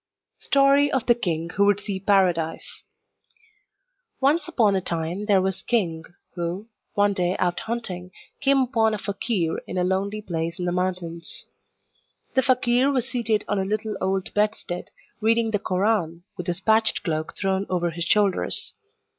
Story 0.39 0.91
of 0.91 1.05
the 1.05 1.13
King 1.13 1.51
Who 1.51 1.65
Would 1.65 1.79
See 1.79 1.99
Paradise 1.99 2.81
Once 4.19 4.47
upon 4.47 4.75
a 4.75 4.81
time 4.81 5.27
there 5.27 5.43
was 5.43 5.61
king 5.61 6.03
who, 6.33 6.67
one 6.95 7.13
day 7.13 7.37
out 7.37 7.59
hunting, 7.59 8.09
came 8.41 8.57
upon 8.61 8.95
a 8.95 8.97
fakeer 8.97 9.59
in 9.67 9.77
a 9.77 9.83
lonely 9.83 10.23
place 10.23 10.57
in 10.57 10.65
the 10.65 10.71
mountains. 10.71 11.45
The 12.33 12.41
fakeer 12.41 12.91
was 12.91 13.07
seated 13.07 13.45
on 13.47 13.59
a 13.59 13.63
little 13.63 13.95
old 14.01 14.33
bedstead 14.33 14.89
reading 15.19 15.51
the 15.51 15.59
Koran, 15.59 16.23
with 16.35 16.47
his 16.47 16.61
patched 16.61 17.03
cloak 17.03 17.37
thrown 17.37 17.67
over 17.69 17.91
his 17.91 18.05
shoulders. 18.05 18.73